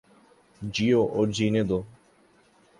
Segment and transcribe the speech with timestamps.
[0.61, 1.79] جیو اور جینے دو